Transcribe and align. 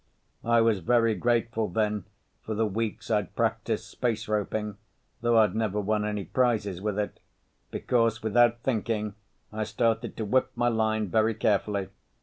I 0.43 0.61
was 0.61 0.79
very 0.79 1.13
grateful 1.13 1.67
then 1.69 2.05
for 2.41 2.55
the 2.55 2.65
weeks 2.65 3.11
I'd 3.11 3.35
practiced 3.35 3.87
space 3.87 4.27
roping, 4.27 4.77
though 5.21 5.37
I'd 5.37 5.53
never 5.55 5.79
won 5.79 6.05
any 6.05 6.25
prizes 6.25 6.81
with 6.81 6.97
it, 6.97 7.19
because 7.69 8.23
without 8.23 8.63
thinking 8.63 9.13
I 9.53 9.63
started 9.63 10.17
to 10.17 10.25
whip 10.25 10.49
my 10.55 10.69
line 10.69 11.07
very 11.09 11.35
carefully. 11.35 11.89